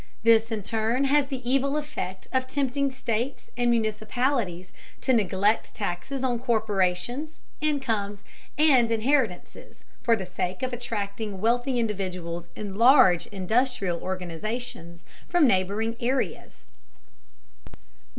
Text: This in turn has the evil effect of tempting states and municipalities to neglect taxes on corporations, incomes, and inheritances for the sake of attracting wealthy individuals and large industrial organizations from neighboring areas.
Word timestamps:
This 0.23 0.51
in 0.51 0.63
turn 0.63 1.03
has 1.03 1.27
the 1.27 1.47
evil 1.47 1.77
effect 1.77 2.27
of 2.33 2.47
tempting 2.47 2.89
states 2.89 3.51
and 3.55 3.69
municipalities 3.69 4.73
to 5.01 5.13
neglect 5.13 5.75
taxes 5.75 6.23
on 6.23 6.39
corporations, 6.39 7.37
incomes, 7.61 8.23
and 8.57 8.89
inheritances 8.89 9.83
for 10.01 10.15
the 10.15 10.25
sake 10.25 10.63
of 10.63 10.73
attracting 10.73 11.39
wealthy 11.39 11.77
individuals 11.77 12.47
and 12.55 12.79
large 12.79 13.27
industrial 13.27 14.01
organizations 14.01 15.05
from 15.29 15.47
neighboring 15.47 15.95
areas. 15.99 16.65